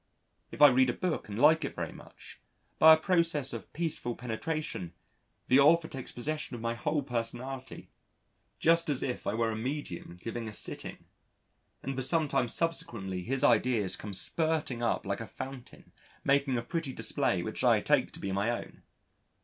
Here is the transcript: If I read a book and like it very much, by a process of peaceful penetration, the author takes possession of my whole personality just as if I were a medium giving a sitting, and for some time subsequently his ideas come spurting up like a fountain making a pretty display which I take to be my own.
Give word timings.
If 0.49 0.63
I 0.63 0.69
read 0.69 0.89
a 0.89 0.93
book 0.93 1.29
and 1.29 1.37
like 1.37 1.63
it 1.63 1.75
very 1.75 1.91
much, 1.91 2.41
by 2.79 2.95
a 2.95 2.97
process 2.97 3.53
of 3.53 3.71
peaceful 3.71 4.15
penetration, 4.15 4.93
the 5.47 5.59
author 5.59 5.87
takes 5.87 6.11
possession 6.11 6.55
of 6.55 6.61
my 6.63 6.73
whole 6.73 7.03
personality 7.03 7.91
just 8.57 8.89
as 8.89 9.03
if 9.03 9.27
I 9.27 9.35
were 9.35 9.51
a 9.51 9.55
medium 9.55 10.17
giving 10.19 10.49
a 10.49 10.53
sitting, 10.53 11.05
and 11.83 11.95
for 11.95 12.01
some 12.01 12.27
time 12.27 12.47
subsequently 12.47 13.21
his 13.21 13.43
ideas 13.43 13.95
come 13.95 14.15
spurting 14.15 14.81
up 14.81 15.05
like 15.05 15.21
a 15.21 15.27
fountain 15.27 15.91
making 16.23 16.57
a 16.57 16.63
pretty 16.63 16.93
display 16.93 17.43
which 17.43 17.63
I 17.63 17.79
take 17.79 18.11
to 18.13 18.19
be 18.19 18.31
my 18.31 18.49
own. 18.49 18.81